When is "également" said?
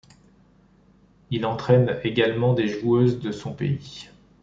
2.03-2.55